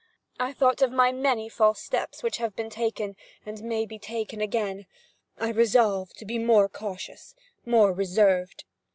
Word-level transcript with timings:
I 0.39 0.51
thought 0.51 0.81
of 0.81 0.91
my 0.91 1.11
many 1.11 1.47
false 1.47 1.79
steps 1.79 2.23
which 2.23 2.37
have 2.37 2.55
been 2.55 2.71
taken, 2.71 3.15
and 3.45 3.61
may 3.61 3.85
be 3.85 3.99
taken 3.99 4.41
again. 4.41 4.87
I 5.37 5.51
resolved 5.51 6.17
to 6.17 6.25
be 6.25 6.39
more 6.39 6.67
cautious, 6.67 7.35
more 7.67 7.93
reserved. 7.93 8.63